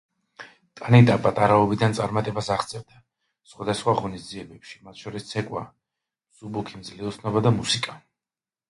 ტანიტა 0.79 1.17
პატარაობიდან 1.25 1.93
წარმატებას 1.99 2.49
აღწევდა 2.57 3.03
სხვადასხვა 3.53 3.95
ღონისძიებებში, 4.01 4.75
მათ 4.89 5.05
შორის 5.05 5.31
ცეკვა, 5.35 5.65
მსუბუქი 5.69 6.87
მძლეოსნობა 6.87 7.47
და 7.49 7.59
მუსიკა. 7.63 8.03